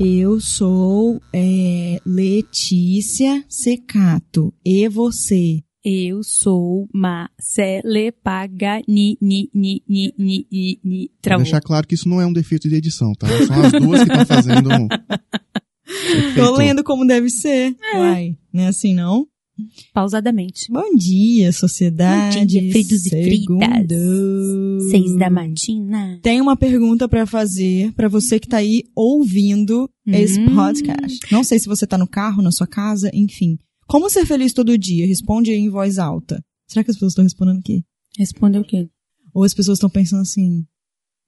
[0.00, 4.54] Eu sou é, Letícia Secato.
[4.64, 5.60] E você?
[5.84, 11.10] Eu sou Marcele Pagani, ni, ni, ni, ni, ni, ni.
[11.26, 13.26] Vou deixar claro que isso não é um defeito de edição, tá?
[13.26, 14.88] São as duas que estão fazendo um
[16.36, 17.74] Tô lendo como deve ser.
[17.96, 19.26] Uai, não é assim não?
[19.92, 20.70] Pausadamente.
[20.70, 22.38] Bom dia, sociedade.
[22.38, 23.40] Bom dia, fritos e fritas.
[23.40, 24.90] Segundo.
[24.90, 26.18] Seis da matina.
[26.22, 30.54] Tem uma pergunta pra fazer pra você que tá aí ouvindo esse Hum.
[30.54, 31.20] podcast.
[31.32, 33.58] Não sei se você tá no carro, na sua casa, enfim.
[33.86, 35.06] Como ser feliz todo dia?
[35.06, 36.42] Responde aí em voz alta.
[36.66, 37.84] Será que as pessoas estão respondendo aqui?
[38.18, 38.88] Respondeu o quê?
[39.34, 40.64] Ou as pessoas estão pensando assim,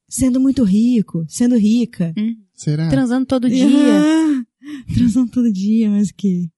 [0.08, 2.12] sendo muito rico, sendo rica.
[2.54, 2.88] Será?
[2.88, 3.66] Transando todo dia.
[3.66, 4.44] Ah,
[4.94, 6.48] transando todo dia, mas que...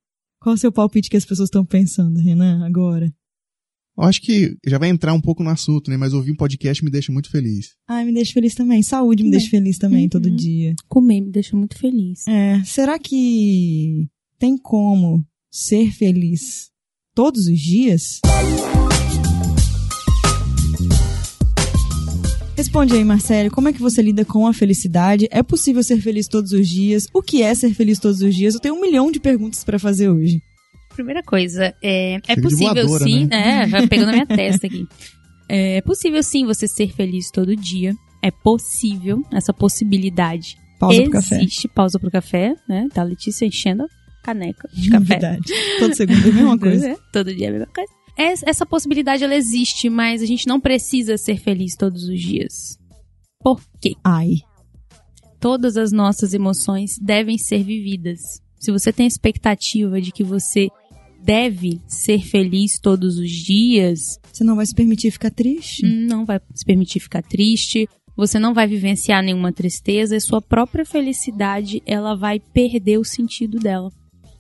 [0.43, 3.13] Qual o seu palpite que as pessoas estão pensando, Renan, agora?
[3.97, 5.97] Eu acho que já vai entrar um pouco no assunto, né?
[5.97, 7.75] Mas ouvir um podcast me deixa muito feliz.
[7.89, 8.83] Ai, me deixa feliz também.
[8.83, 10.09] Saúde me deixa feliz também, Uhum.
[10.09, 10.75] todo dia.
[10.89, 12.27] Comer me deixa muito feliz.
[12.27, 16.71] É, será que tem como ser feliz
[17.15, 18.21] todos os dias?
[22.63, 25.27] Responde aí, Marcelo, como é que você lida com a felicidade?
[25.33, 27.09] É possível ser feliz todos os dias?
[27.13, 28.55] O que é ser feliz todos os dias?
[28.55, 30.41] Eu tenho um milhão de perguntas pra fazer hoje.
[30.95, 33.65] Primeira coisa, é, é possível voadora, sim, né?
[33.65, 34.87] é, vai pegando na minha testa aqui.
[35.49, 37.97] É possível sim você ser feliz todo dia.
[38.23, 41.37] É possível, essa possibilidade Pausa pro café.
[41.39, 41.67] existe.
[41.67, 42.87] Pausa pro café, né?
[42.95, 43.87] Da Letícia enchendo a
[44.23, 45.05] caneca de café.
[45.19, 45.53] Verdade.
[45.81, 46.89] Todo segundo é a mesma coisa.
[46.91, 47.93] É, todo dia é a mesma coisa.
[48.17, 52.79] Es- Essa possibilidade ela existe, mas a gente não precisa ser feliz todos os dias.
[53.41, 53.95] Por quê?
[54.05, 54.37] Ai.
[55.41, 58.21] Todas as nossas emoções devem ser vividas.
[58.61, 60.69] Se você tem a expectativa de que você
[61.21, 65.85] deve ser feliz todos os dias, Você não vai se permitir ficar triste?
[65.85, 70.85] não vai se permitir ficar triste, você não vai vivenciar nenhuma tristeza e sua própria
[70.85, 73.91] felicidade, ela vai perder o sentido dela.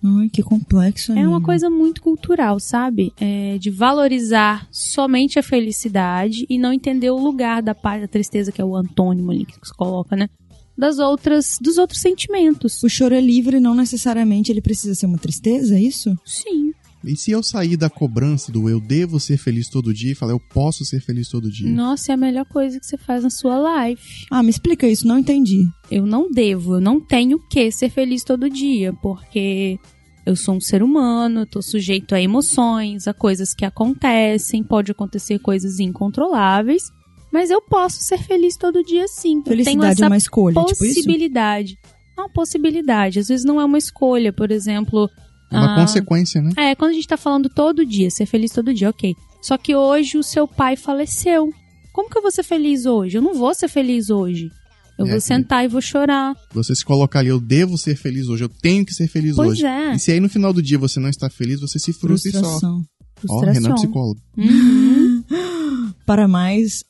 [0.04, 1.44] Ai, que complexo, É uma amiga.
[1.46, 3.12] coisa muito cultural, sabe?
[3.20, 8.50] É de valorizar somente a felicidade e não entender o lugar da parte da tristeza,
[8.50, 10.28] que é o antônimo ali que se coloca, né?
[10.76, 12.82] Das outras, dos outros sentimentos.
[12.82, 16.16] O choro é livre, não necessariamente ele precisa ser uma tristeza, é isso?
[16.24, 16.72] Sim.
[17.04, 20.32] E se eu sair da cobrança do eu devo ser feliz todo dia e falar
[20.34, 21.68] eu posso ser feliz todo dia?
[21.68, 24.24] Nossa, é a melhor coisa que você faz na sua life.
[24.30, 25.66] Ah, me explica isso, não entendi.
[25.90, 29.80] Eu não devo, eu não tenho que ser feliz todo dia, porque
[30.24, 35.38] eu sou um ser humano, tô sujeito a emoções, a coisas que acontecem, pode acontecer
[35.38, 36.90] coisas incontroláveis,
[37.32, 39.42] mas eu posso ser feliz todo dia sim.
[39.42, 40.94] Felicidade é uma escolha, tipo isso?
[40.94, 41.78] possibilidade.
[42.16, 45.08] É uma possibilidade, às vezes não é uma escolha, por exemplo,
[45.50, 46.50] É uma ah, consequência, né?
[46.56, 49.14] é, quando a gente tá falando todo dia, ser feliz todo dia, ok.
[49.40, 51.50] Só que hoje o seu pai faleceu.
[51.92, 53.18] Como que eu vou ser feliz hoje?
[53.18, 54.50] Eu não vou ser feliz hoje.
[54.98, 56.34] Eu É, vou sentar e vou chorar.
[56.52, 59.52] Você se colocar ali, eu devo ser feliz hoje, eu tenho que ser feliz Pois
[59.52, 59.64] hoje.
[59.66, 59.94] é.
[59.94, 62.32] E se aí no final do dia você não está feliz, você se frustra e
[62.32, 62.40] só.
[62.40, 62.82] Frustração.
[63.28, 63.74] Ó, Renan Frustração.
[63.76, 64.20] psicólogo.
[64.36, 65.22] Uhum.
[66.06, 66.84] Para mais,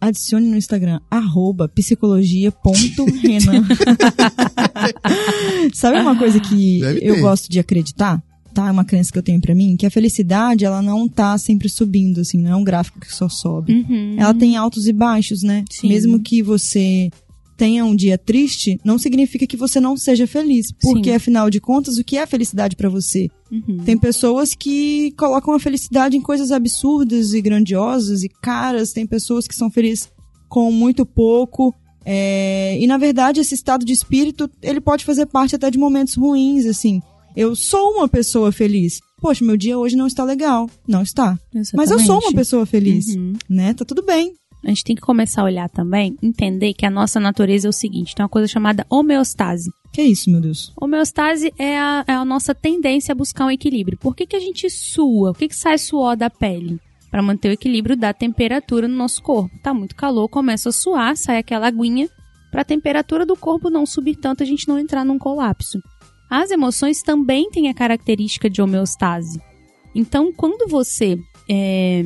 [0.00, 3.64] adicione no Instagram, arroba psicologia.renan.
[5.72, 7.20] Sabe uma coisa que Deve eu ter.
[7.20, 8.22] gosto de acreditar?
[8.54, 8.68] Tá?
[8.68, 11.68] É uma crença que eu tenho pra mim, que a felicidade, ela não tá sempre
[11.68, 13.72] subindo, assim, não é um gráfico que só sobe.
[13.72, 14.14] Uhum.
[14.16, 15.64] Ela tem altos e baixos, né?
[15.70, 15.88] Sim.
[15.88, 17.10] Mesmo que você
[17.56, 20.72] tenha um dia triste, não significa que você não seja feliz.
[20.80, 21.16] Porque, Sim.
[21.16, 23.28] afinal de contas, o que é felicidade pra você?
[23.50, 23.78] Uhum.
[23.84, 28.92] Tem pessoas que colocam a felicidade em coisas absurdas e grandiosas e caras.
[28.92, 30.08] Tem pessoas que são felizes
[30.48, 31.74] com muito pouco.
[32.04, 36.14] É, E, na verdade, esse estado de espírito, ele pode fazer parte até de momentos
[36.16, 37.00] ruins, assim.
[37.36, 39.00] Eu sou uma pessoa feliz.
[39.20, 40.68] Poxa, meu dia hoje não está legal.
[40.86, 41.38] Não está.
[41.52, 42.34] Mas eu sou uma Exatamente.
[42.34, 43.32] pessoa feliz, Uhum.
[43.48, 43.72] né?
[43.74, 44.34] Tá tudo bem.
[44.64, 47.72] A gente tem que começar a olhar também, entender que a nossa natureza é o
[47.72, 49.70] seguinte: tem uma coisa chamada homeostase.
[49.92, 50.72] Que isso, meu Deus?
[50.80, 53.98] Homeostase é a, é a nossa tendência a buscar um equilíbrio.
[53.98, 55.32] Por que, que a gente sua?
[55.32, 56.80] Por que, que sai suor da pele?
[57.10, 59.56] Para manter o equilíbrio da temperatura no nosso corpo.
[59.62, 62.08] Tá muito calor, começa a suar, sai aquela aguinha.
[62.50, 65.80] Para a temperatura do corpo não subir tanto, a gente não entrar num colapso.
[66.28, 69.40] As emoções também têm a característica de homeostase.
[69.94, 71.16] Então, quando você
[71.48, 72.04] é,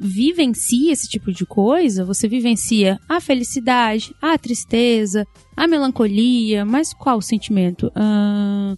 [0.00, 7.20] vivencia esse tipo de coisa, você vivencia a felicidade, a tristeza, a melancolia, mas qual
[7.20, 7.90] sentimento?
[7.94, 8.76] Ah,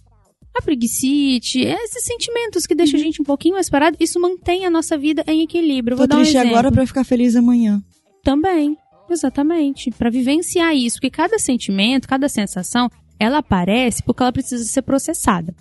[0.57, 4.69] a preguicite, esses sentimentos que deixam a gente um pouquinho mais parado, isso mantém a
[4.69, 5.93] nossa vida em equilíbrio.
[5.93, 6.53] Eu Tô Vou dar um triste exemplo.
[6.55, 7.81] agora pra ficar feliz amanhã.
[8.23, 8.77] Também,
[9.09, 9.91] exatamente.
[9.91, 12.89] Para vivenciar isso, porque cada sentimento, cada sensação,
[13.19, 15.55] ela aparece porque ela precisa ser processada.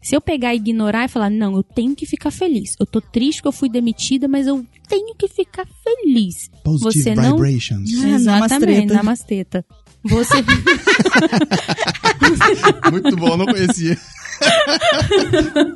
[0.00, 2.76] Se eu pegar e ignorar e falar, não, eu tenho que ficar feliz.
[2.78, 6.50] Eu tô triste que eu fui demitida, mas eu tenho que ficar feliz.
[6.64, 7.90] Positive Você não- vibrations.
[8.04, 9.64] Ah, Exatamente, namasteta.
[10.04, 10.34] Você.
[12.90, 13.96] Muito bom, não conhecia.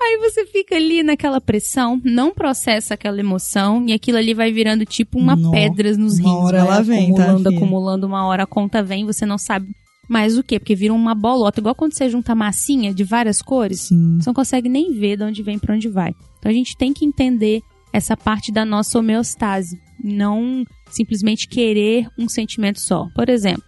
[0.00, 4.84] Aí você fica ali naquela pressão, não processa aquela emoção e aquilo ali vai virando
[4.84, 6.38] tipo uma Nó, pedra nos uma rins.
[6.44, 7.56] hora vai ela vem, tá, acumulando, filha?
[7.56, 9.66] acumulando, uma hora a conta vem, você não sabe
[10.08, 10.58] mais o quê?
[10.60, 14.18] Porque vira uma bolota, igual quando você junta massinha de várias cores, Sim.
[14.20, 16.14] você não consegue nem ver de onde vem pra onde vai.
[16.38, 17.60] Então a gente tem que entender
[17.96, 23.08] essa parte da nossa homeostase, não simplesmente querer um sentimento só.
[23.14, 23.62] Por exemplo,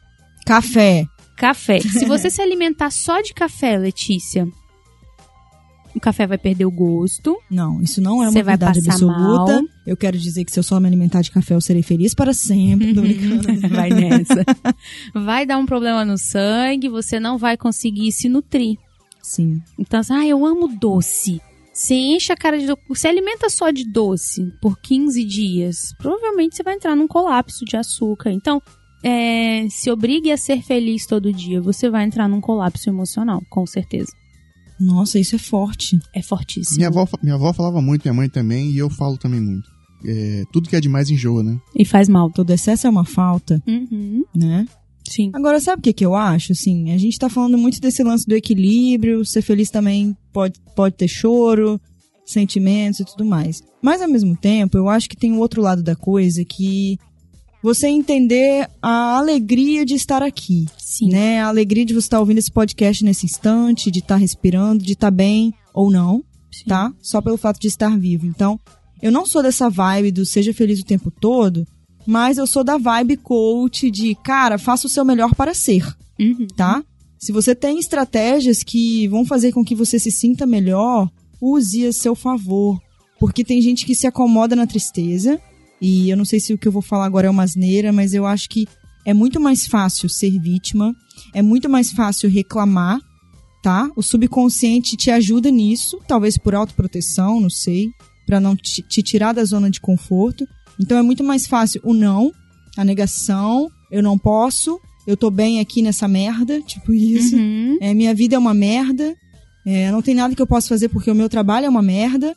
[0.44, 1.06] Café.
[1.34, 1.80] Café.
[1.80, 4.46] Se você se alimentar só de café, Letícia,
[5.94, 7.38] o café vai perder o gosto.
[7.50, 9.18] Não, isso não é uma verdade absoluta.
[9.18, 9.62] mal.
[9.86, 12.34] Eu quero dizer que se eu só me alimentar de café, eu serei feliz para
[12.34, 12.92] sempre.
[13.68, 14.44] Vai nessa.
[15.14, 18.76] Vai dar um problema no sangue, você não vai conseguir se nutrir.
[19.22, 19.62] Sim.
[19.78, 21.40] Então, assim, ah, eu amo doce.
[21.78, 22.82] Você enche a cara de doce.
[22.88, 25.94] Você alimenta só de doce por 15 dias.
[25.96, 28.32] Provavelmente você vai entrar num colapso de açúcar.
[28.32, 28.60] Então,
[29.04, 31.60] é, se obrigue a ser feliz todo dia.
[31.60, 34.10] Você vai entrar num colapso emocional, com certeza.
[34.80, 35.96] Nossa, isso é forte.
[36.12, 36.78] É fortíssimo.
[36.78, 39.68] Minha avó, minha avó falava muito, minha mãe também, e eu falo também muito.
[40.04, 41.58] É, tudo que é demais enjoa, né?
[41.76, 42.28] E faz mal.
[42.32, 44.24] Todo excesso é uma falta, Uhum.
[44.34, 44.66] né?
[45.08, 45.30] Sim.
[45.34, 46.52] Agora, sabe o que, que eu acho?
[46.52, 50.96] Assim, a gente tá falando muito desse lance do equilíbrio, ser feliz também pode, pode
[50.96, 51.80] ter choro,
[52.24, 53.62] sentimentos e tudo mais.
[53.82, 56.98] Mas, ao mesmo tempo, eu acho que tem o outro lado da coisa que
[57.62, 61.10] você entender a alegria de estar aqui, Sim.
[61.10, 61.40] né?
[61.40, 65.10] A alegria de você estar ouvindo esse podcast nesse instante, de estar respirando, de estar
[65.10, 66.22] bem ou não,
[66.52, 66.64] Sim.
[66.66, 66.92] tá?
[67.00, 68.26] Só pelo fato de estar vivo.
[68.26, 68.60] Então,
[69.02, 71.66] eu não sou dessa vibe do seja feliz o tempo todo,
[72.10, 75.84] mas eu sou da vibe coach de, cara, faça o seu melhor para ser,
[76.18, 76.46] Uhum.
[76.56, 76.82] tá?
[77.18, 81.92] Se você tem estratégias que vão fazer com que você se sinta melhor, use a
[81.92, 82.80] seu favor.
[83.20, 85.38] Porque tem gente que se acomoda na tristeza,
[85.82, 88.14] e eu não sei se o que eu vou falar agora é uma asneira, mas
[88.14, 88.66] eu acho que
[89.04, 90.94] é muito mais fácil ser vítima,
[91.34, 92.98] é muito mais fácil reclamar,
[93.62, 93.90] tá?
[93.96, 97.90] O subconsciente te ajuda nisso, talvez por autoproteção, não sei,
[98.26, 100.46] Pra não te, te tirar da zona de conforto.
[100.80, 102.32] Então é muito mais fácil o não,
[102.76, 107.36] a negação, eu não posso, eu tô bem aqui nessa merda, tipo isso.
[107.36, 107.78] Uhum.
[107.80, 109.16] É, minha vida é uma merda.
[109.66, 112.34] É, não tem nada que eu possa fazer porque o meu trabalho é uma merda.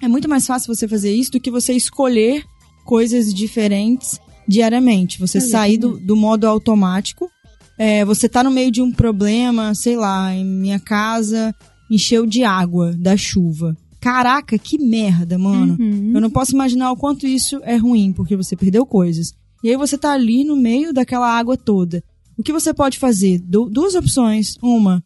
[0.00, 2.44] É muito mais fácil você fazer isso do que você escolher
[2.84, 5.18] coisas diferentes diariamente.
[5.20, 7.30] Você sair do, do modo automático.
[7.78, 11.54] É, você tá no meio de um problema, sei lá, em minha casa
[11.92, 13.76] encheu de água da chuva.
[14.02, 15.76] Caraca, que merda, mano.
[15.78, 16.10] Uhum.
[16.12, 19.32] Eu não posso imaginar o quanto isso é ruim, porque você perdeu coisas.
[19.62, 22.02] E aí você tá ali no meio daquela água toda.
[22.36, 23.38] O que você pode fazer?
[23.38, 24.56] Du- duas opções.
[24.60, 25.00] Uma,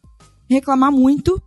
[0.49, 1.39] reclamar muito.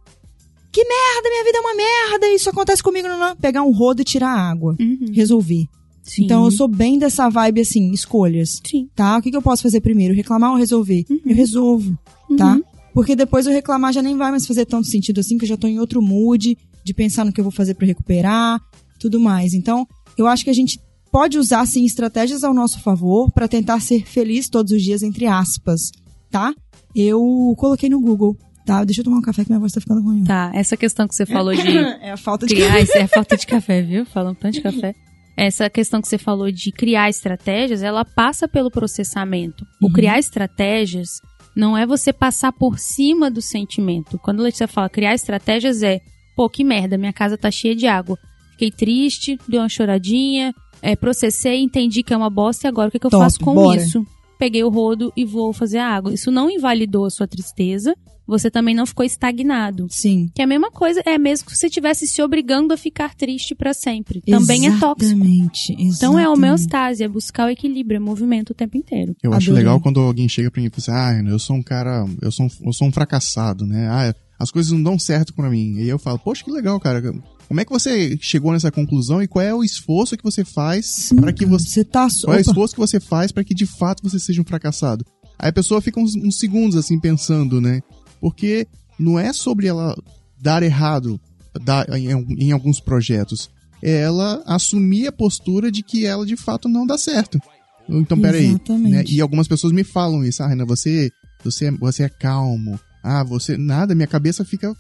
[0.70, 3.35] Que merda, minha vida é uma merda, isso acontece comigo, não, não.
[3.37, 4.76] Pegar um rodo e tirar a água.
[4.79, 5.06] Uhum.
[5.12, 5.67] Resolver.
[6.05, 6.25] Sim.
[6.25, 8.61] Então eu sou bem dessa vibe assim, escolhas.
[8.64, 8.88] Sim.
[8.94, 9.19] Tá?
[9.19, 10.14] O que, que eu posso fazer primeiro?
[10.14, 11.05] Reclamar ou resolver?
[11.26, 11.99] Eu resolvo,
[12.38, 12.61] tá?
[12.95, 15.57] Porque depois eu reclamar já nem vai mais fazer tanto sentido assim, que eu já
[15.57, 18.61] tô em outro mood de pensar no que eu vou fazer pra recuperar,
[18.99, 19.55] tudo mais.
[19.55, 19.87] Então,
[20.19, 20.79] eu acho que a gente
[21.13, 25.27] pode usar sim estratégias ao nosso favor pra tentar ser feliz todos os dias entre
[25.27, 25.91] aspas,
[26.31, 26.53] tá?
[26.95, 28.83] Eu coloquei no Google, tá?
[28.85, 30.25] Deixa eu tomar um café que minha voz tá ficando ruim.
[30.25, 31.61] Tá, essa questão que você falou de
[32.03, 34.05] É a falta de criar, isso é falta de café, viu?
[34.07, 34.95] Falando tanto de café.
[35.37, 39.64] Essa questão que você falou de criar estratégias, ela passa pelo processamento.
[39.81, 39.93] O Uhum.
[39.93, 41.21] criar estratégias
[41.61, 44.19] não é você passar por cima do sentimento.
[44.19, 46.00] Quando a Letícia fala criar estratégias é,
[46.35, 48.19] pô, que merda, minha casa tá cheia de água.
[48.52, 52.90] Fiquei triste, dei uma choradinha, é, processei, entendi que é uma bosta e agora o
[52.90, 53.81] que, que eu Top, faço com bora.
[53.81, 54.05] isso?
[54.38, 56.14] Peguei o rodo e vou fazer a água.
[56.14, 57.95] Isso não invalidou a sua tristeza,
[58.31, 59.87] você também não ficou estagnado.
[59.91, 60.31] Sim.
[60.35, 63.55] Que é a mesma coisa, é mesmo que você estivesse se obrigando a ficar triste
[63.55, 64.23] pra sempre.
[64.23, 65.13] Também é tóxico.
[65.13, 65.73] Exatamente.
[65.73, 66.29] Então é exatamente.
[66.29, 69.15] homeostase, é buscar o equilíbrio, é movimento o tempo inteiro.
[69.23, 69.65] Eu acho Adorei.
[69.65, 72.07] legal quando alguém chega pra mim e fala assim, ah, Renan, eu sou um cara,
[72.23, 73.89] eu sou um, eu sou um fracassado, né?
[73.89, 75.75] Ah, as coisas não dão certo pra mim.
[75.75, 77.03] E aí eu falo, poxa, que legal, cara.
[77.47, 81.13] Como é que você chegou nessa conclusão e qual é o esforço que você faz
[81.21, 82.07] para que você Você tá...
[82.23, 85.05] Qual é o esforço que você faz para que de fato você seja um fracassado?
[85.39, 87.81] Aí a pessoa fica uns, uns segundos assim pensando, né?
[88.21, 88.67] Porque
[88.99, 89.97] não é sobre ela
[90.41, 91.21] dar errado
[91.62, 93.50] dar, em, em alguns projetos.
[93.83, 97.41] É ela assumir a postura de que ela de fato não dá certo.
[97.89, 98.49] Então, peraí.
[98.91, 99.05] Né?
[99.09, 100.43] E algumas pessoas me falam isso.
[100.43, 101.11] Ah, Renan, você,
[101.43, 102.79] você, é- você é calmo.
[103.03, 103.57] Ah, você.
[103.57, 104.75] Nada, minha cabeça fica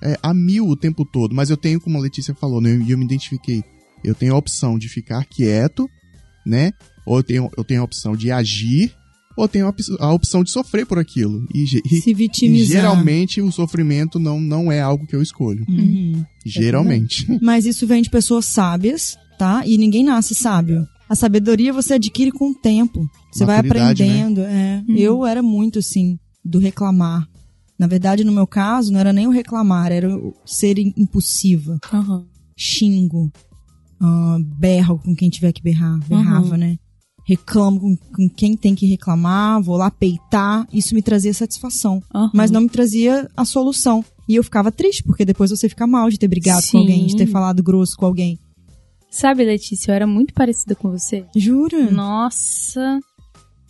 [0.00, 1.34] é, a mil o tempo todo.
[1.34, 2.74] Mas eu tenho, como a Letícia falou, né?
[2.86, 3.62] E eu me identifiquei.
[4.02, 5.88] Eu tenho a opção de ficar quieto,
[6.46, 6.72] né?
[7.04, 8.94] Ou eu tenho, eu tenho a opção de agir,
[9.36, 11.46] ou tenho a, op- a opção de sofrer por aquilo.
[11.54, 12.68] E, e- Se e vitimizar.
[12.80, 15.64] geralmente o sofrimento não, não é algo que eu escolho.
[15.68, 16.24] Uhum.
[16.44, 17.26] Geralmente.
[17.42, 19.62] Mas isso vem de pessoas sábias, tá?
[19.66, 20.86] E ninguém nasce sábio.
[21.08, 23.08] A sabedoria você adquire com o tempo.
[23.32, 24.10] Você vai Maturidade, né?
[24.22, 24.40] aprendendo.
[24.42, 24.84] É.
[24.88, 24.96] Uhum.
[24.96, 27.28] Eu era muito assim, do reclamar.
[27.78, 31.78] Na verdade, no meu caso, não era nem o reclamar, era o ser im- impulsiva.
[31.92, 32.24] Aham.
[32.56, 33.32] Xingo,
[34.00, 36.56] ah, berro com quem tiver que berrar, berrava, Uhum.
[36.56, 36.78] né?
[37.24, 40.66] Reclamo com, com quem tem que reclamar, vou lá peitar.
[40.72, 42.30] Isso me trazia satisfação, Aham.
[42.34, 44.04] mas não me trazia a solução.
[44.28, 46.72] E eu ficava triste, porque depois você fica mal de ter brigado Sim.
[46.72, 48.38] com alguém, de ter falado grosso com alguém.
[49.10, 51.24] Sabe, Letícia, eu era muito parecida com você.
[51.36, 51.90] Jura?
[51.90, 53.00] Nossa.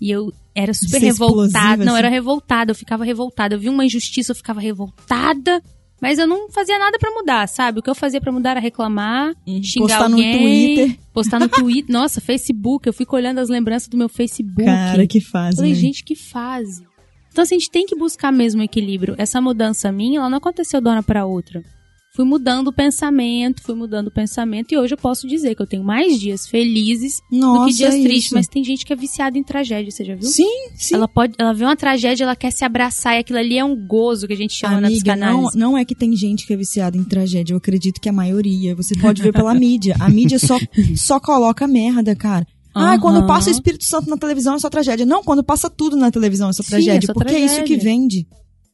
[0.01, 1.85] E eu era super revoltada.
[1.85, 1.99] Não, assim?
[1.99, 3.55] era revoltada, eu ficava revoltada.
[3.55, 5.63] Eu vi uma injustiça, eu ficava revoltada.
[6.01, 7.79] Mas eu não fazia nada pra mudar, sabe?
[7.79, 10.39] O que eu fazia pra mudar era reclamar, xingar Postar no alguém.
[10.77, 10.99] Twitter.
[11.13, 11.93] Postar no Twitter.
[11.93, 12.87] Nossa, Facebook.
[12.87, 14.65] Eu fico olhando as lembranças do meu Facebook.
[14.65, 15.79] Cara, que fase, Falei, né?
[15.79, 16.85] gente, que fase.
[17.33, 19.15] Então, assim, a gente tem que buscar mesmo o equilíbrio.
[19.19, 21.65] Essa mudança minha, ela não aconteceu de uma hora pra outra.
[22.15, 25.67] Fui mudando o pensamento, fui mudando o pensamento, e hoje eu posso dizer que eu
[25.67, 28.33] tenho mais dias felizes Nossa, do que dias é tristes.
[28.33, 30.29] Mas tem gente que é viciada em tragédia, você já viu?
[30.29, 30.95] Sim, sim.
[30.95, 33.75] Ela pode, ela vê uma tragédia, ela quer se abraçar, e aquilo ali é um
[33.75, 35.59] gozo que a gente chama na Amiga, não, psicanálise.
[35.59, 38.77] não é que tem gente que é viciada em tragédia, eu acredito que a maioria.
[38.77, 39.97] Você pode ver pela mídia.
[39.99, 40.57] A mídia só,
[40.97, 42.47] só coloca merda, cara.
[42.73, 43.01] Ah, Aham.
[43.01, 45.05] quando passa o Espírito Santo na televisão é só tragédia.
[45.05, 47.07] Não, quando passa tudo na televisão é só Sim, tragédia.
[47.07, 47.85] é só porque é isso que tragédia.
[47.85, 48.27] vende.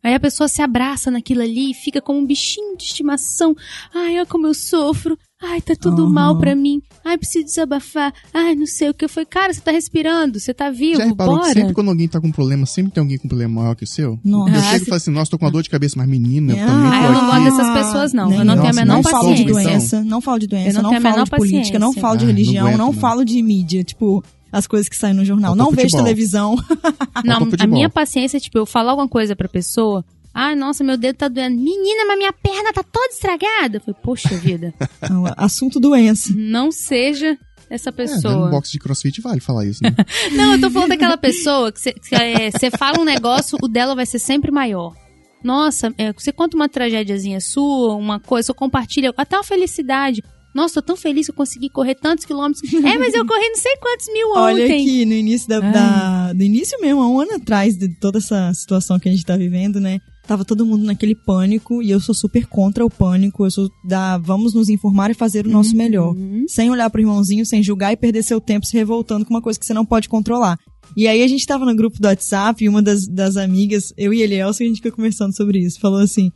[0.03, 3.55] Aí a pessoa se abraça naquilo ali e fica como um bichinho de estimação.
[3.95, 5.19] Ai, olha como eu sofro.
[5.43, 6.13] Ai, tá tudo Aham.
[6.13, 6.83] mal pra mim.
[7.05, 8.13] Ai, preciso desabafar.
[8.33, 9.25] Ai, não sei o que foi.
[9.27, 11.49] Cara, você tá respirando, você tá vivo, Já reparou bora.
[11.49, 13.75] que sempre quando alguém tá com um problema, sempre tem alguém com um problema maior
[13.75, 14.19] que o seu?
[14.25, 14.51] Nossa.
[14.55, 16.09] Eu Ah, chego se- e falo assim, nossa, tô com uma dor de cabeça, mas
[16.09, 18.33] menina, eu Ah, também tô Ah, eu não gosto dessas pessoas, não.
[18.33, 19.53] Eu não tenho a Nossa, menor não falo de paciência.
[19.71, 22.01] doença, não falo de doença, Eu não não, falo menor de política, não paciência.
[22.03, 23.01] falo de Ah, não religião, não, aguento, não.
[23.01, 25.55] falo de mídia, tipo, as coisas que saem no jornal.
[25.55, 26.05] Falta Não vejo futebol.
[26.05, 26.57] televisão.
[27.25, 30.05] Não, a minha paciência é, tipo, eu falar alguma coisa pra pessoa.
[30.33, 31.57] Ai, nossa, meu dedo tá doendo.
[31.57, 33.79] Menina, mas minha perna tá toda estragada.
[33.79, 34.73] Eu falei, poxa vida,
[35.11, 36.33] Não, assunto doença.
[36.37, 37.37] não seja
[37.69, 38.35] essa É, pessoa.
[38.47, 39.91] no box de crossfit vale falar isso, né?
[40.33, 44.19] Não, eu tô falando daquela pessoa que você fala um negócio, o dela vai ser
[44.21, 44.95] sempre maior.
[45.43, 50.23] Nossa, é, você conta uma tragédiazinha sua, uma coisa, você compartilha até uma felicidade.
[50.55, 52.73] Nossa, tô tão feliz que eu consegui correr tantos quilômetros.
[52.75, 54.83] É, mas eu corri não sei quantos mil Olha ontem.
[54.83, 58.53] aqui, no início da, da- Do início mesmo, há um ano atrás de toda essa
[58.55, 60.01] situação que a gente tá vivendo, né?
[60.27, 63.45] Tava todo mundo naquele pânico e eu sou super contra o pânico.
[63.47, 66.15] Eu sou da vamos nos informar e fazer o nosso melhor.
[66.15, 66.45] Uhum.
[66.49, 69.59] Sem olhar pro irmãozinho, sem julgar e perder seu tempo se revoltando com uma coisa
[69.59, 70.57] que você não pode controlar.
[70.97, 74.13] E aí a gente tava no grupo do WhatsApp e uma das, das amigas, eu
[74.15, 75.81] e Elielson, a gente fica conversando sobre isso.
[75.81, 76.31] Falou assim: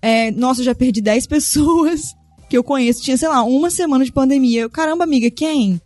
[0.00, 2.02] é, Nossa, eu já perdi 10 pessoas
[2.48, 3.02] que eu conheço.
[3.02, 4.62] Tinha, sei lá, uma semana de pandemia.
[4.62, 5.80] Eu, Caramba, amiga, quem?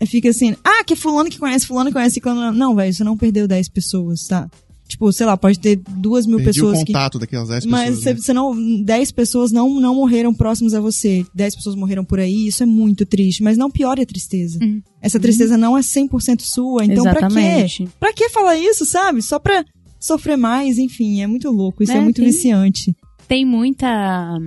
[0.00, 2.52] Aí fica assim, ah, que fulano que conhece, fulano que conhece, ciclano.
[2.56, 4.48] Não, velho, você não perdeu 10 pessoas, tá?
[4.88, 6.92] Tipo, sei lá, pode ter duas mil Perdi o pessoas que.
[6.92, 8.04] contato daquelas 10 Mas pessoas.
[8.04, 8.20] você, né?
[8.20, 8.82] você não.
[8.84, 11.24] 10 pessoas não, não morreram próximas a você.
[11.34, 12.46] 10 pessoas morreram por aí.
[12.46, 13.42] Isso é muito triste.
[13.42, 14.60] Mas não piore a tristeza.
[14.62, 14.80] Uhum.
[15.02, 16.84] Essa tristeza não é 100% sua.
[16.84, 17.18] Então, pra quê?
[17.26, 17.88] Exatamente.
[17.98, 19.22] Pra que falar isso, sabe?
[19.22, 19.64] Só pra
[19.98, 21.20] sofrer mais, enfim.
[21.20, 21.82] É muito louco.
[21.82, 22.94] Isso é, É, muito tem- viciante.
[23.26, 24.38] Tem muita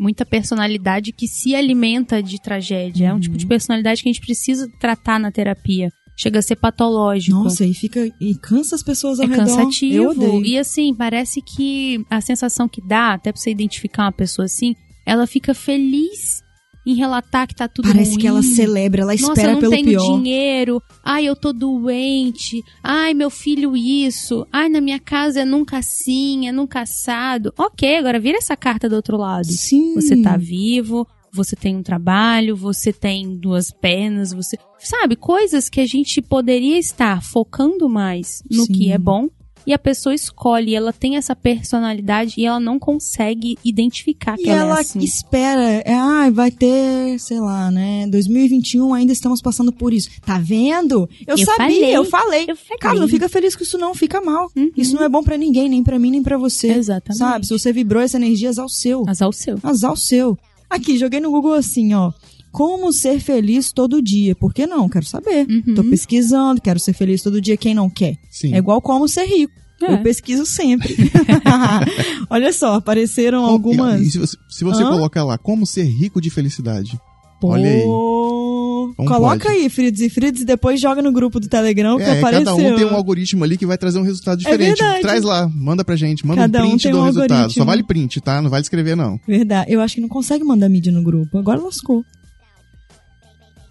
[0.00, 3.08] muita personalidade que se alimenta de tragédia.
[3.08, 5.90] É um tipo de personalidade que a gente precisa tratar na terapia.
[6.16, 7.36] Chega a ser patológico.
[7.44, 8.10] Nossa, e fica.
[8.20, 9.42] E cansa as pessoas ao É redor.
[9.42, 10.08] Eu cansativo.
[10.10, 10.44] odeio.
[10.46, 14.74] E assim, parece que a sensação que dá, até pra você identificar uma pessoa assim,
[15.06, 16.42] ela fica feliz
[16.86, 18.20] em relatar que tá tudo Parece ruim.
[18.20, 20.16] que ela celebra, ela Nossa, espera eu não pelo tenho pior.
[20.16, 20.82] dinheiro.
[21.04, 22.62] Ai, eu tô doente.
[22.82, 24.46] Ai, meu filho isso.
[24.52, 27.52] Ai, na minha casa é nunca assim, é nunca assado.
[27.58, 29.44] Ok, agora vira essa carta do outro lado.
[29.46, 29.94] Sim.
[29.94, 34.56] Você tá vivo, você tem um trabalho, você tem duas pernas, você.
[34.78, 38.72] Sabe, coisas que a gente poderia estar focando mais no Sim.
[38.72, 39.28] que é bom.
[39.70, 44.48] E a pessoa escolhe, ela tem essa personalidade e ela não consegue identificar que E
[44.48, 44.98] ela, ela é assim.
[44.98, 48.04] espera, é, ah, vai ter, sei lá, né?
[48.08, 50.10] 2021 ainda estamos passando por isso.
[50.26, 51.08] Tá vendo?
[51.24, 51.96] Eu, Eu sabia, falei.
[51.96, 52.44] eu falei.
[52.48, 52.78] Eu falei.
[52.80, 54.50] Cara, não fica feliz com isso não, fica mal.
[54.56, 54.72] Uhum.
[54.76, 56.66] Isso não é bom pra ninguém, nem pra mim, nem pra você.
[56.72, 57.18] Exatamente.
[57.18, 57.46] Sabe?
[57.46, 59.04] Se você vibrou essa energia, azar o seu.
[59.08, 59.56] Azar o seu.
[59.62, 60.36] Azar o seu.
[60.68, 62.10] Aqui, joguei no Google assim, ó.
[62.52, 64.34] Como ser feliz todo dia?
[64.34, 64.88] Por que não?
[64.88, 65.46] Quero saber.
[65.48, 65.74] Uhum.
[65.74, 67.56] Tô pesquisando, quero ser feliz todo dia.
[67.56, 68.16] Quem não quer?
[68.30, 68.54] Sim.
[68.54, 69.52] É igual como ser rico.
[69.82, 69.94] É.
[69.94, 70.94] Eu pesquiso sempre.
[72.28, 74.00] Olha só, apareceram Qual- algumas.
[74.00, 76.98] e se você, se você colocar lá, como ser rico de felicidade?
[77.40, 77.82] Pô, Olha aí.
[77.82, 79.60] Como Coloca pode?
[79.60, 82.44] aí, Frides e Frides, e depois joga no grupo do Telegram que É, apareceu.
[82.44, 84.76] cada um tem um algoritmo ali que vai trazer um resultado diferente.
[84.78, 85.00] verdade.
[85.00, 87.32] Traz lá, manda pra gente, manda Cada um um print tem do um resultado.
[87.32, 87.62] algoritmo.
[87.62, 88.42] Só vale print, tá?
[88.42, 89.18] Não vale escrever, não.
[89.26, 89.72] Verdade.
[89.72, 91.38] Eu acho que não consegue mandar mídia no grupo.
[91.38, 92.04] Agora lascou.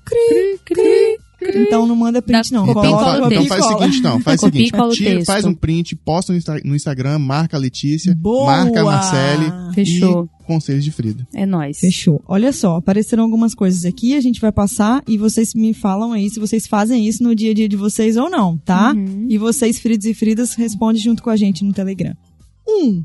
[0.09, 1.61] Cri, cri, cri.
[1.61, 2.65] Então não manda print, não.
[2.65, 4.19] Copia Então, e Coloca, cola então faz o seguinte, não.
[4.19, 4.71] Faz o seguinte.
[4.93, 8.45] tira- faz um print, posta no, Insta- no Instagram, marca a Letícia, Boa!
[8.45, 10.27] marca a Marcele Fechou.
[10.41, 11.25] e conselhos de Frida.
[11.33, 11.79] É nóis.
[11.79, 12.21] Fechou.
[12.27, 16.29] Olha só, apareceram algumas coisas aqui, a gente vai passar e vocês me falam aí
[16.29, 18.91] se vocês fazem isso no dia a dia de vocês ou não, tá?
[18.93, 19.27] Uhum.
[19.29, 22.13] E vocês, Fridos e Fridas, respondem junto com a gente no Telegram.
[22.67, 23.03] Um.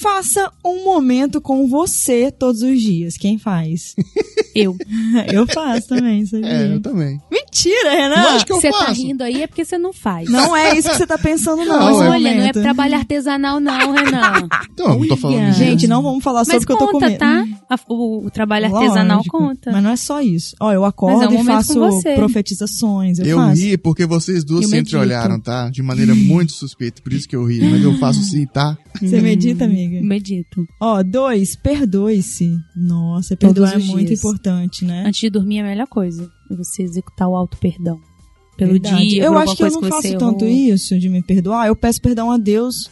[0.00, 3.16] Faça um momento com você todos os dias.
[3.16, 3.96] Quem faz?
[4.54, 4.76] Eu.
[5.32, 6.48] Eu faço também, sabia?
[6.48, 7.20] É, eu também.
[7.30, 8.22] Mentira, Renan!
[8.32, 10.28] Lógico que eu Você tá rindo aí é porque você não faz.
[10.28, 11.78] Não é isso que você tá pensando, não.
[11.78, 12.08] Não, é.
[12.10, 12.62] Olha, não é momento.
[12.62, 14.48] trabalho artesanal, não, Renan.
[14.72, 15.52] Então, eu não tô falando.
[15.52, 17.18] Gente, não vamos falar sobre Mas o que eu tô conta, comendo.
[17.18, 17.80] tá?
[17.88, 19.70] O, o trabalho artesanal Lógico, conta.
[19.72, 20.56] Mas não é só isso.
[20.60, 22.14] Ó, eu Mas acordo é um e momento faço com você.
[22.14, 23.18] profetizações.
[23.18, 23.60] Eu, Eu faço.
[23.62, 24.96] ri porque vocês duas Eu se medito.
[24.96, 25.68] entreolharam, tá?
[25.70, 27.60] De maneira muito suspeita, por isso que eu ri.
[27.70, 28.76] Mas eu faço sim, tá?
[29.00, 30.00] Você medita, amiga?
[30.02, 30.66] Medito.
[30.80, 32.56] Ó, dois, perdoe-se.
[32.76, 34.18] Nossa, perdoar é muito dias.
[34.20, 35.04] importante, né?
[35.06, 36.30] Antes de dormir é a melhor coisa.
[36.50, 38.00] É você executar o auto-perdão.
[38.56, 39.06] Pelo Verdade.
[39.08, 40.74] dia, Eu acho que eu não você faço tanto errou.
[40.74, 41.68] isso de me perdoar.
[41.68, 42.90] Eu peço perdão a Deus,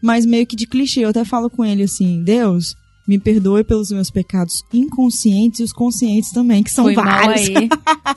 [0.00, 1.00] mas meio que de clichê.
[1.04, 2.76] Eu até falo com ele assim: Deus,
[3.08, 7.48] me perdoe pelos meus pecados inconscientes e os conscientes também, que são Foi mal vários.
[7.48, 7.68] aí.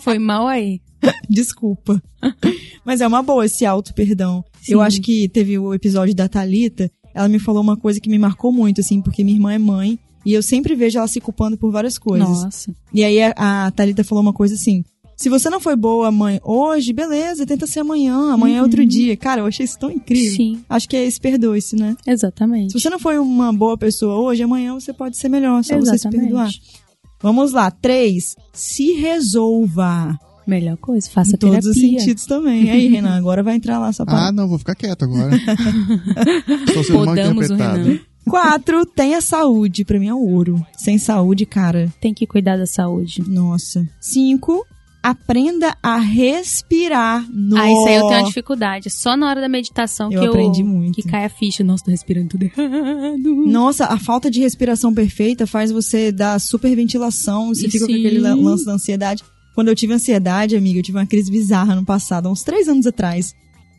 [0.01, 0.79] Foi mal aí.
[1.27, 1.99] Desculpa.
[2.85, 4.43] Mas é uma boa esse auto-perdão.
[4.67, 6.91] Eu acho que teve o episódio da Talita.
[7.13, 9.99] Ela me falou uma coisa que me marcou muito, assim, porque minha irmã é mãe.
[10.25, 12.27] E eu sempre vejo ela se culpando por várias coisas.
[12.27, 12.73] Nossa.
[12.93, 14.83] E aí a, a Thalita falou uma coisa assim:
[15.15, 19.15] se você não foi boa mãe hoje, beleza, tenta ser amanhã, amanhã é outro dia.
[19.15, 20.31] Cara, eu achei isso tão incrível.
[20.31, 20.35] Uhum.
[20.35, 21.95] Sim, Acho que é esse perdoe-se, né?
[22.07, 22.71] exatamente.
[22.71, 25.97] Se você não foi uma boa pessoa hoje, amanhã você pode ser melhor, só você
[25.97, 26.47] se perdoar.
[26.47, 26.83] Exatamente.
[27.21, 30.17] Vamos lá, três, se resolva.
[30.45, 31.99] Melhor coisa, faça em todos os terapia.
[31.99, 32.69] sentidos também.
[32.69, 34.27] Aí, Renan, agora vai entrar lá só pra...
[34.27, 35.31] Ah, não, vou ficar quieto agora.
[36.67, 37.83] Estou sendo mal Podamos o interpretado.
[37.83, 37.99] Renan.
[38.25, 39.83] Quatro, tenha saúde.
[39.85, 40.65] Pra mim é ouro.
[40.77, 43.21] Sem saúde, cara, Tem que cuidar da saúde.
[43.27, 43.85] nossa.
[43.99, 44.65] Cinco,
[45.01, 47.25] aprenda a respirar.
[47.57, 48.89] Ah, isso aí eu tenho uma dificuldade.
[48.89, 50.95] Só na hora da meditação Eu que eu aprendi muito.
[50.95, 51.63] que cai a ficha.
[51.65, 53.45] Nossa, tô respirando tudo errado.
[53.45, 57.99] Nossa, a falta de respiração perfeita faz você dar superventilação, você E fica com sim.
[57.99, 59.21] aquele la- lance da ansiedade.
[59.53, 62.67] Quando eu tive ansiedade, amiga, eu tive uma crise bizarra no passado, há uns três
[62.67, 63.33] anos atrás.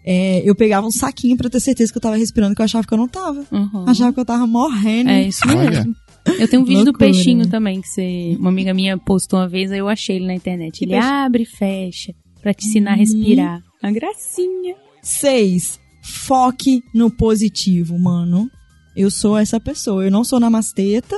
[0.06, 2.86] É, eu pegava um saquinho pra ter certeza que eu tava respirando, que eu achava
[2.86, 3.44] que eu não tava.
[3.50, 3.84] Uhum.
[3.86, 5.08] Achava que eu tava morrendo.
[5.10, 5.70] É isso Olha.
[5.70, 5.96] mesmo.
[6.38, 7.50] Eu tenho um vídeo do Loucura, peixinho né?
[7.50, 10.78] também, que você, uma amiga minha postou uma vez, aí eu achei ele na internet.
[10.78, 11.06] Que Ele peixe?
[11.06, 13.62] abre e fecha pra te ensinar a respirar.
[13.82, 14.74] Uma gracinha.
[15.02, 18.48] Seis, foque no positivo, mano.
[18.96, 20.04] Eu sou essa pessoa.
[20.04, 21.16] Eu não sou namasteta,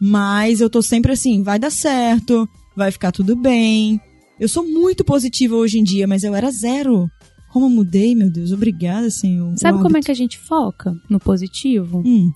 [0.00, 4.00] mas eu tô sempre assim, vai dar certo, vai ficar tudo bem.
[4.38, 7.08] Eu sou muito positiva hoje em dia, mas eu era zero.
[7.52, 9.54] Como eu mudei, meu Deus, obrigada, Senhor.
[9.58, 12.02] Sabe como é que a gente foca no positivo?
[12.04, 12.32] Hum,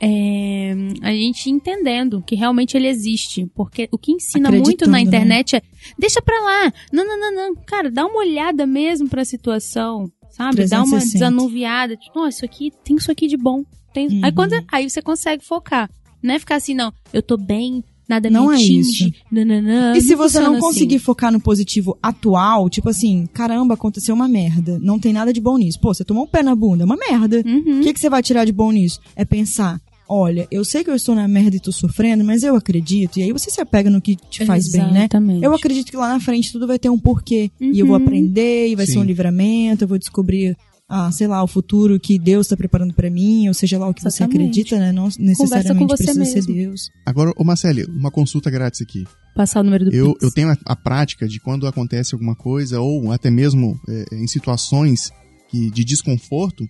[0.00, 0.72] É
[1.02, 3.50] a gente entendendo que realmente ele existe.
[3.54, 5.00] Porque o que ensina muito na né?
[5.00, 5.62] internet é
[5.98, 6.72] deixa pra lá.
[6.92, 7.54] Não, não, não, não.
[7.66, 10.10] Cara, dá uma olhada mesmo pra situação.
[10.30, 10.64] Sabe?
[10.68, 11.12] Dá uma 360.
[11.12, 11.96] desanuviada.
[11.96, 13.64] Tipo, Nossa, isso aqui tem isso aqui de bom.
[13.92, 14.06] Tem...
[14.06, 14.20] Uhum.
[14.22, 15.90] Aí, quando, aí você consegue focar.
[16.22, 18.80] Não é ficar assim, não, eu tô bem, nada Não me é atinge.
[19.08, 19.12] isso.
[19.30, 19.94] nananã.
[19.96, 20.60] E se você não funciona assim.
[20.66, 25.40] conseguir focar no positivo atual, tipo assim, caramba, aconteceu uma merda, não tem nada de
[25.40, 25.80] bom nisso.
[25.80, 27.42] Pô, você tomou um pé na bunda, é uma merda.
[27.46, 27.78] Uhum.
[27.78, 29.00] O que, que você vai tirar de bom nisso?
[29.16, 32.56] É pensar, olha, eu sei que eu estou na merda e tô sofrendo, mas eu
[32.56, 33.18] acredito.
[33.18, 35.00] E aí você se apega no que te faz bem, né?
[35.00, 35.44] Exatamente.
[35.44, 37.50] Eu acredito que lá na frente tudo vai ter um porquê.
[37.60, 38.02] E eu vou Uhum.
[38.02, 38.98] aprender, e vai ser Sim.
[38.98, 40.56] um livramento, eu vou descobrir,
[40.92, 43.94] ah, sei lá, o futuro que Deus está preparando pra mim, ou seja lá o
[43.94, 44.48] que você Exatamente.
[44.50, 44.90] acredita, né?
[44.90, 46.54] Não necessariamente você precisa ser mesmo.
[46.54, 46.90] Deus.
[47.06, 49.04] Agora, ô Marcele, uma consulta grátis aqui.
[49.36, 50.24] Passar o número do Eu, Pix.
[50.24, 54.16] eu tenho a, a prática de quando acontece alguma coisa, ou até mesmo é, é,
[54.16, 55.10] em situações
[55.48, 56.66] que, de desconforto,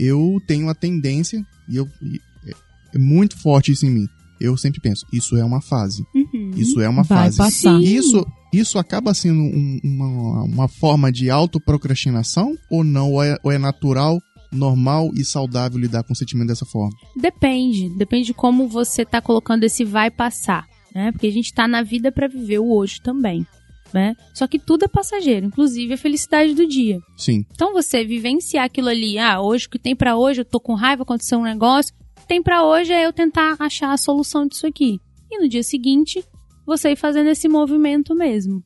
[0.00, 2.52] eu tenho a tendência, e eu e é,
[2.96, 4.06] é muito forte isso em mim.
[4.40, 6.02] Eu sempre penso, isso é uma fase.
[6.12, 6.50] Uhum.
[6.56, 7.36] Isso é uma Vai fase.
[7.36, 7.80] passar.
[7.80, 13.12] E Isso, isso acaba sendo um- uma, uma forma de autoprocrastinação ou não?
[13.12, 14.18] Ou é, ou é natural,
[14.52, 16.90] normal e saudável lidar com o sentimento dessa forma?
[17.16, 17.88] Depende.
[17.96, 21.12] Depende de como você tá colocando esse vai passar, né?
[21.12, 23.46] Porque a gente tá na vida pra viver o hoje também,
[23.92, 24.14] né?
[24.34, 26.98] Só que tudo é passageiro, inclusive a felicidade do dia.
[27.16, 27.44] Sim.
[27.52, 30.74] Então você vivenciar aquilo ali, ah, hoje o que tem pra hoje, eu tô com
[30.74, 34.46] raiva, aconteceu um negócio, o que tem pra hoje é eu tentar achar a solução
[34.46, 34.98] disso aqui.
[35.30, 36.24] E no dia seguinte,
[36.70, 38.62] você ir fazendo esse movimento mesmo.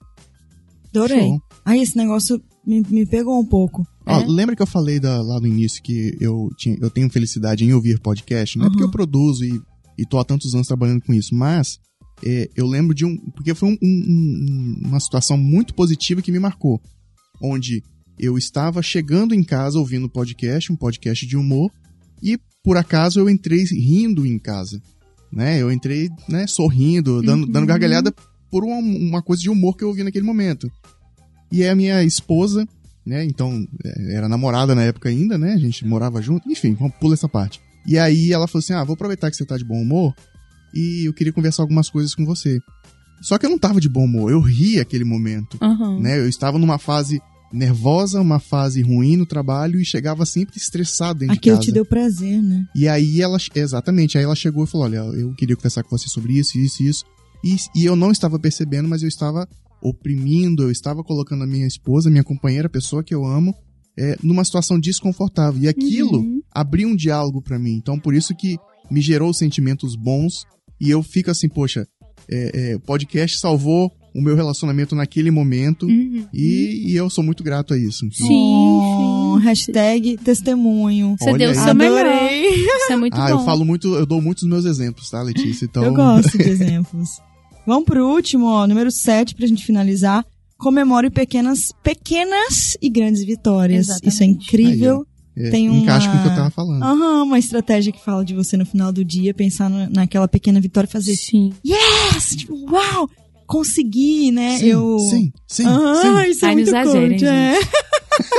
[0.90, 1.30] Adorei.
[1.64, 3.84] Aí esse negócio me, me pegou um pouco.
[4.06, 4.26] Ó, É.
[4.26, 7.72] lembra que eu falei da- lá no início que eu, tinha, eu tenho felicidade em
[7.72, 8.56] ouvir podcast?
[8.58, 8.72] Não é Uhum.
[8.72, 9.60] porque eu produzo e,
[9.98, 11.78] e tô há tantos anos trabalhando com isso, mas
[12.24, 13.16] é, eu lembro de um.
[13.34, 16.80] Porque foi um- um- uma situação muito positiva que me marcou.
[17.42, 17.82] Onde
[18.18, 21.70] eu estava chegando em casa ouvindo podcast, um podcast de humor,
[22.22, 24.80] e por acaso eu entrei rindo em casa.
[25.34, 25.60] Né?
[25.60, 27.50] Eu entrei né, sorrindo, dando, Uhum.
[27.50, 28.14] dando gargalhada
[28.50, 30.70] por uma, uma coisa de humor que eu ouvi naquele momento.
[31.50, 32.66] E é a minha esposa,
[33.04, 33.24] né?
[33.24, 35.52] Então, é, era namorada na época ainda, né?
[35.54, 36.48] A gente morava junto.
[36.50, 37.60] Enfim, vamos pular essa parte.
[37.86, 40.14] E aí ela falou assim: ah, vou aproveitar que você tá de bom humor
[40.72, 42.58] e eu queria conversar algumas coisas com você.
[43.20, 45.98] Só que eu não tava de bom humor, eu ri aquele momento, Aham.
[46.00, 46.18] né?
[46.18, 47.20] Eu estava numa fase
[47.54, 51.66] nervosa, uma fase ruim no trabalho e chegava sempre estressado dentro de Aquilo casa.
[51.66, 52.66] te deu prazer, né?
[52.74, 56.08] E aí ela, exatamente, aí ela chegou e falou: Olha, eu queria conversar com você
[56.08, 57.04] sobre isso, isso e isso.
[57.44, 59.46] E, e eu não estava percebendo, mas eu estava
[59.82, 63.54] oprimindo, eu estava colocando a minha esposa, minha companheira, a pessoa que eu amo,
[63.98, 65.62] é, numa situação desconfortável.
[65.62, 66.40] E aquilo Uhum.
[66.52, 67.74] abriu um diálogo pra mim.
[67.76, 68.56] Então, por isso que
[68.90, 70.46] me gerou sentimentos bons.
[70.80, 71.86] E eu fico assim, poxa,
[72.30, 75.86] é, é, o podcast salvou o meu relacionamento naquele momento.
[75.86, 76.24] Uhum.
[76.32, 78.06] E, e eu sou muito grato a isso.
[78.12, 79.44] Sim, Oh, sim.
[79.44, 81.16] hashtag testemunho.
[81.18, 81.56] Você Olha deu o aí.
[81.64, 82.06] seu melhor.
[82.06, 82.54] Adorei.
[82.64, 83.30] Isso é muito ah, bom.
[83.30, 85.64] eu falo muito, eu dou muitos meus exemplos, tá, Letícia?
[85.64, 87.08] Então, Eu gosto de exemplos.
[87.66, 90.24] Vamos pro último, ó, número 7, pra gente finalizar.
[90.58, 93.88] Comemore pequenas, pequenas e grandes vitórias.
[93.88, 94.08] Exatamente.
[94.14, 95.06] Isso é incrível.
[95.36, 96.82] é, tem encaixa com o que eu uma- tava falando.
[96.82, 100.60] Aham, uma estratégia que fala de você no final do dia, pensar na- naquela pequena
[100.60, 101.52] vitória e fazer Sim.
[101.66, 102.36] yes!
[102.36, 103.10] Tipo, uau!
[103.46, 104.58] Consegui, né?
[104.58, 104.98] sim, eu.
[104.98, 106.30] sim, sim, Ah, sim.
[106.30, 107.58] isso é Ai, não muito exagerem, é.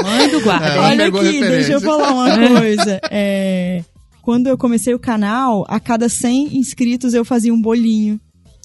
[0.03, 0.67] Mãe do guarda.
[0.67, 1.79] É, Olha aqui, deixa eu referência.
[1.81, 2.99] falar uma coisa.
[3.11, 3.83] É,
[4.21, 8.19] quando eu comecei o canal, a cada 100 inscritos eu fazia um bolinho,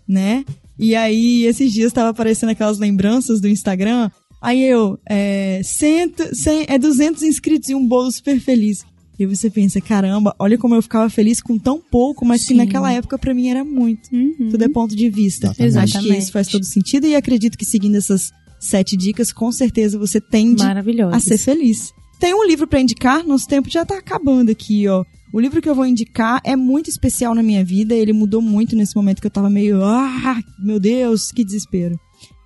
[0.09, 0.45] né?
[0.79, 4.11] E aí, esses dias tava aparecendo aquelas lembranças do Instagram.
[4.41, 8.83] Aí eu, é, cento, 100, é 200 inscritos e um bolo super feliz.
[9.21, 12.55] E você pensa, caramba, olha como eu ficava feliz com tão pouco, mas que Sim.
[12.55, 14.09] naquela época pra mim era muito.
[14.11, 14.49] Uhum.
[14.51, 15.55] Tudo é ponto de vista.
[15.59, 15.99] Exatamente.
[15.99, 19.99] Acho que isso faz todo sentido e acredito que seguindo essas sete dicas, com certeza
[19.99, 21.93] você tende a ser feliz.
[22.19, 25.05] Tem um livro pra indicar, nosso tempo já tá acabando aqui, ó.
[25.35, 28.75] O livro que eu vou indicar é muito especial na minha vida, ele mudou muito
[28.75, 32.01] nesse momento que eu tava meio, ah, meu Deus, que desespero.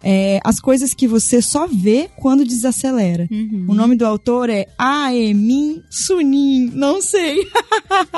[0.07, 3.27] É, As coisas que você só vê quando desacelera.
[3.31, 3.65] Uhum.
[3.69, 7.39] O nome do autor é Aemin Sunim, não sei.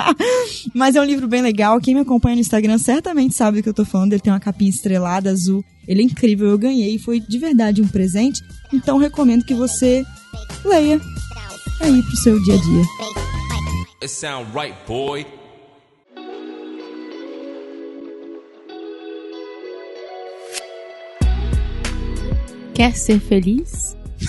[0.75, 1.81] Mas é um livro bem legal.
[1.81, 4.13] Quem me acompanha no Instagram certamente sabe do que eu tô falando.
[4.13, 5.65] Ele tem uma capinha estrelada azul.
[5.87, 6.99] Ele é incrível, eu ganhei.
[6.99, 8.43] Foi de verdade um presente.
[8.73, 10.05] Então recomendo que você
[10.65, 11.01] leia
[11.81, 12.83] aí pro seu dia a dia.
[14.03, 15.25] It sound right, boy.
[22.77, 23.97] Quer ser feliz?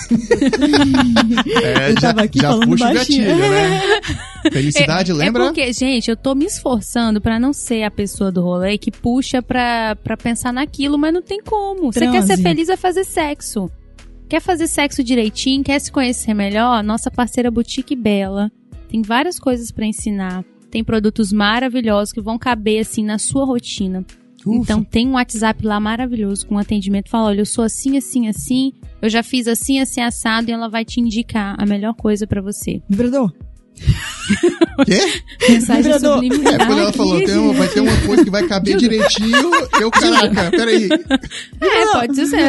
[1.62, 3.24] É, Eu já, tava aqui já falando puxa o baixinho.
[3.26, 3.80] gatilho, né?
[4.52, 5.42] Felicidade, É- lembra?
[5.44, 8.90] É porque, gente, eu tô me esforçando pra não ser a pessoa do rolê que
[8.90, 11.92] puxa pra, pra pensar naquilo, mas não tem como.
[11.92, 13.70] Você quer ser feliz, vai fazer sexo.
[14.28, 16.82] Quer fazer sexo direitinho, quer se conhecer melhor?
[16.82, 18.50] Nossa parceira Boutique Bela
[18.90, 20.44] tem várias coisas pra ensinar.
[20.70, 24.04] Tem produtos maravilhosos que vão caber assim na sua rotina.
[24.46, 24.58] Ufa.
[24.60, 27.08] Então tem um WhatsApp lá maravilhoso com atendimento.
[27.10, 28.72] Fala, olha, eu sou assim, assim, assim.
[29.02, 30.48] Eu já fiz assim, assim, assado.
[30.50, 32.80] E ela vai te indicar a melhor coisa pra você.
[32.88, 33.32] Vibrador?
[34.84, 35.22] Quê?
[35.48, 36.14] Mensagem Vibrador.
[36.14, 36.54] subliminar.
[36.54, 39.50] É, quando ela falou, tem uma- vai ter uma coisa que vai caber direitinho.
[39.80, 40.88] Eu, caraca, peraí.
[41.60, 42.40] É, pode ser.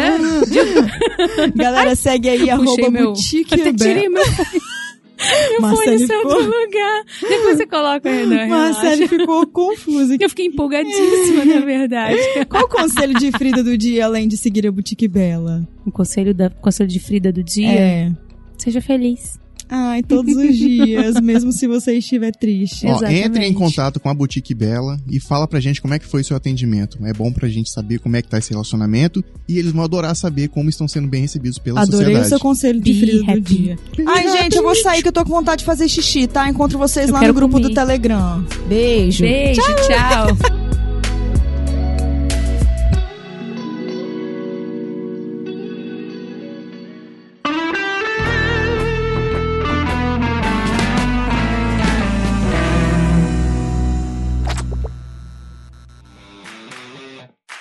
[1.55, 3.05] Galera, segue aí, arroba Puxei meu...
[3.13, 4.23] boutique Até tirei meu
[5.19, 5.49] fone.
[5.49, 7.03] meu fone Marcele saiu do ficou- lugar.
[7.21, 9.07] Depois você coloca, Renan, Marcelo relaxa.
[9.07, 10.23] ficou confuso aqui.
[10.23, 12.17] Eu fiquei empolgadíssima, na verdade.
[12.49, 15.67] Qual o conselho de Frida do dia, além de seguir a Boutique Bela?
[15.85, 18.11] O conselho, da, conselho de Frida do dia, É.
[18.57, 19.39] seja feliz.
[19.69, 22.87] Ai, todos os dias, mesmo se você estiver triste.
[22.87, 26.07] Ó, entre em contato com a Boutique Bela e fala pra gente como é que
[26.07, 26.97] foi o seu atendimento.
[27.05, 30.15] É bom pra gente saber como é que tá esse relacionamento e eles vão adorar
[30.15, 32.29] saber como estão sendo bem recebidos pela Adorei o sociedade.
[32.29, 33.77] seu conselho de Frida do dia.
[34.07, 36.49] Ai, gente, eu vou sair que eu tô com vontade de fazer xixi, tá?
[36.49, 37.75] Encontro vocês Eu lá no grupo do comer.
[37.75, 38.43] Telegram.
[38.67, 39.21] Beijo.
[39.21, 40.59] Beijo, tchau.